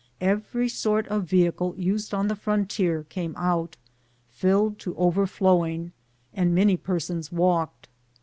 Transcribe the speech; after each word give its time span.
Every 0.19 0.67
sort 0.67 1.07
of 1.09 1.25
vehicle 1.25 1.75
used 1.77 2.11
on 2.11 2.27
the 2.27 2.35
frontier 2.35 3.03
came 3.03 3.35
out, 3.37 3.77
filled 4.31 4.79
to 4.79 4.95
overflowing, 4.97 5.91
and 6.33 6.55
many 6.55 6.75
persons 6.75 7.31
walked. 7.31 7.87